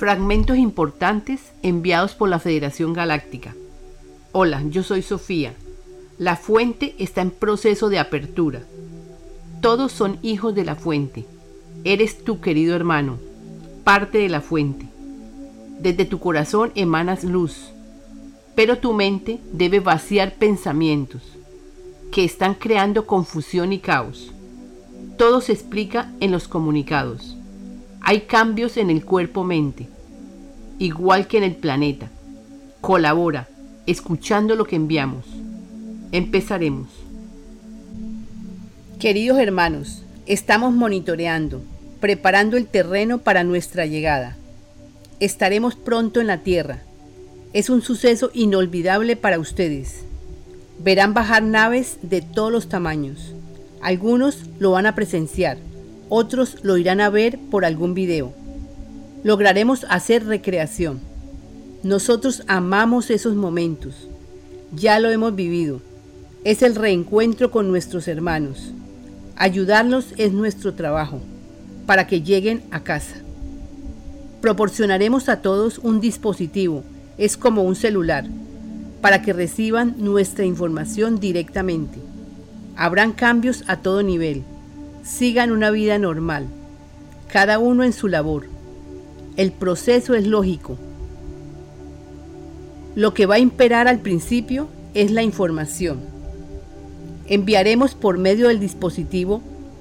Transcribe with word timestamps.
Fragmentos 0.00 0.56
importantes 0.56 1.52
enviados 1.62 2.14
por 2.14 2.30
la 2.30 2.38
Federación 2.38 2.94
Galáctica. 2.94 3.54
Hola, 4.32 4.62
yo 4.70 4.82
soy 4.82 5.02
Sofía. 5.02 5.52
La 6.16 6.36
fuente 6.36 6.94
está 6.98 7.20
en 7.20 7.30
proceso 7.30 7.90
de 7.90 7.98
apertura. 7.98 8.62
Todos 9.60 9.92
son 9.92 10.18
hijos 10.22 10.54
de 10.54 10.64
la 10.64 10.74
fuente. 10.74 11.26
Eres 11.84 12.24
tu 12.24 12.40
querido 12.40 12.74
hermano, 12.74 13.18
parte 13.84 14.16
de 14.16 14.30
la 14.30 14.40
fuente. 14.40 14.86
Desde 15.80 16.06
tu 16.06 16.18
corazón 16.18 16.72
emanas 16.76 17.22
luz, 17.22 17.70
pero 18.54 18.78
tu 18.78 18.94
mente 18.94 19.38
debe 19.52 19.80
vaciar 19.80 20.36
pensamientos 20.36 21.20
que 22.10 22.24
están 22.24 22.54
creando 22.54 23.06
confusión 23.06 23.70
y 23.74 23.80
caos. 23.80 24.32
Todo 25.18 25.42
se 25.42 25.52
explica 25.52 26.10
en 26.20 26.30
los 26.30 26.48
comunicados. 26.48 27.36
Hay 28.02 28.22
cambios 28.22 28.76
en 28.76 28.90
el 28.90 29.04
cuerpo-mente, 29.04 29.86
igual 30.78 31.26
que 31.26 31.38
en 31.38 31.44
el 31.44 31.54
planeta. 31.54 32.10
Colabora, 32.80 33.48
escuchando 33.86 34.56
lo 34.56 34.64
que 34.64 34.76
enviamos. 34.76 35.26
Empezaremos. 36.12 36.88
Queridos 38.98 39.38
hermanos, 39.38 40.02
estamos 40.26 40.72
monitoreando, 40.72 41.62
preparando 42.00 42.56
el 42.56 42.66
terreno 42.66 43.18
para 43.18 43.44
nuestra 43.44 43.86
llegada. 43.86 44.36
Estaremos 45.20 45.76
pronto 45.76 46.20
en 46.20 46.26
la 46.26 46.38
Tierra. 46.38 46.82
Es 47.52 47.68
un 47.68 47.82
suceso 47.82 48.30
inolvidable 48.32 49.16
para 49.16 49.38
ustedes. 49.38 50.04
Verán 50.78 51.14
bajar 51.14 51.42
naves 51.42 51.98
de 52.02 52.22
todos 52.22 52.50
los 52.50 52.68
tamaños. 52.68 53.34
Algunos 53.82 54.46
lo 54.58 54.72
van 54.72 54.86
a 54.86 54.94
presenciar, 54.94 55.58
otros 56.10 56.58
lo 56.62 56.76
irán 56.76 57.00
a 57.00 57.08
ver 57.08 57.38
por 57.50 57.64
algún 57.64 57.94
video. 57.94 58.34
Lograremos 59.22 59.86
hacer 59.88 60.26
recreación. 60.26 61.00
Nosotros 61.82 62.42
amamos 62.46 63.08
esos 63.10 63.34
momentos. 63.34 64.08
Ya 64.74 64.98
lo 65.00 65.08
hemos 65.08 65.34
vivido. 65.34 65.80
Es 66.44 66.62
el 66.62 66.74
reencuentro 66.74 67.50
con 67.50 67.70
nuestros 67.70 68.08
hermanos. 68.08 68.72
Ayudarlos 69.36 70.12
es 70.18 70.32
nuestro 70.32 70.74
trabajo, 70.74 71.20
para 71.86 72.06
que 72.06 72.22
lleguen 72.22 72.62
a 72.70 72.80
casa. 72.80 73.16
Proporcionaremos 74.40 75.28
a 75.28 75.40
todos 75.42 75.78
un 75.78 76.00
dispositivo, 76.00 76.82
es 77.18 77.36
como 77.36 77.62
un 77.62 77.76
celular, 77.76 78.26
para 79.00 79.22
que 79.22 79.32
reciban 79.32 79.94
nuestra 79.98 80.44
información 80.44 81.20
directamente. 81.20 81.98
Habrán 82.76 83.12
cambios 83.12 83.64
a 83.66 83.76
todo 83.76 84.02
nivel. 84.02 84.42
Sigan 85.02 85.50
una 85.50 85.70
vida 85.70 85.98
normal, 85.98 86.46
cada 87.32 87.58
uno 87.58 87.84
en 87.84 87.92
su 87.92 88.06
labor. 88.06 88.46
El 89.36 89.50
proceso 89.50 90.14
es 90.14 90.26
lógico. 90.26 90.76
Lo 92.94 93.14
que 93.14 93.24
va 93.24 93.36
a 93.36 93.38
imperar 93.38 93.88
al 93.88 94.00
principio 94.00 94.68
es 94.92 95.10
la 95.10 95.22
información. 95.22 96.00
Enviaremos 97.26 97.94
por 97.94 98.18
medio 98.18 98.48
del 98.48 98.60
dispositivo 98.60 99.40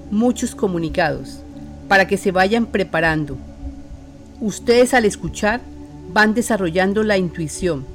muchos 0.09 0.56
comunicados 0.56 1.39
para 1.89 2.08
que 2.08 2.17
se 2.17 2.31
vayan 2.31 2.67
preparando. 2.67 3.38
Ustedes 4.39 4.94
al 4.94 5.04
escuchar 5.04 5.59
van 6.14 6.33
desarrollando 6.33 7.04
la 7.04 7.17
intuición 7.17 7.86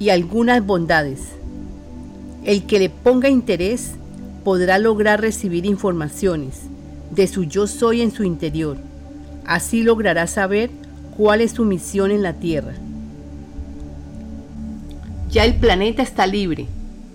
y 0.00 0.08
algunas 0.08 0.64
bondades. 0.66 1.20
El 2.44 2.64
que 2.64 2.78
le 2.80 2.90
ponga 2.90 3.28
interés 3.28 3.92
podrá 4.44 4.78
lograr 4.78 5.20
recibir 5.20 5.66
informaciones 5.66 6.62
de 7.10 7.26
su 7.26 7.44
yo 7.44 7.66
soy 7.66 8.02
en 8.02 8.10
su 8.10 8.24
interior. 8.24 8.76
Así 9.44 9.82
logrará 9.82 10.26
saber 10.26 10.70
cuál 11.16 11.40
es 11.40 11.52
su 11.52 11.64
misión 11.64 12.10
en 12.10 12.22
la 12.22 12.34
Tierra. 12.34 12.74
Ya 15.30 15.44
el 15.44 15.56
planeta 15.56 16.02
está 16.02 16.26
libre 16.26 16.66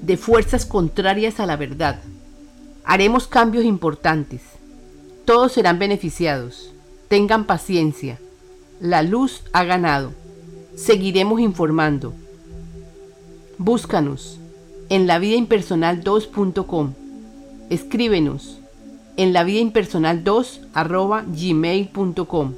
de 0.01 0.17
fuerzas 0.17 0.65
contrarias 0.65 1.39
a 1.39 1.45
la 1.45 1.55
verdad. 1.55 1.99
Haremos 2.83 3.27
cambios 3.27 3.65
importantes. 3.65 4.41
Todos 5.25 5.53
serán 5.53 5.79
beneficiados. 5.79 6.71
Tengan 7.07 7.45
paciencia. 7.45 8.19
La 8.79 9.01
luz 9.01 9.43
ha 9.53 9.63
ganado. 9.63 10.13
Seguiremos 10.75 11.39
informando. 11.39 12.13
Búscanos 13.57 14.37
en 14.89 15.07
la 15.07 15.17
vida 15.17 15.35
impersonal 15.35 16.03
2.com. 16.03 16.93
Escríbenos 17.69 18.59
en 19.17 19.33
la 19.33 19.43
vida 19.43 19.59
impersonal 19.59 20.23
2 20.23 20.61
gmail.com. 21.27 22.53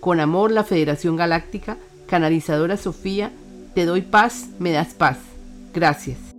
Con 0.00 0.20
amor, 0.20 0.50
la 0.50 0.64
Federación 0.64 1.16
Galáctica, 1.16 1.78
canalizadora 2.06 2.76
Sofía, 2.76 3.30
te 3.74 3.86
doy 3.86 4.02
paz, 4.02 4.48
me 4.58 4.72
das 4.72 4.94
paz. 4.94 5.18
Gracias. 5.72 6.31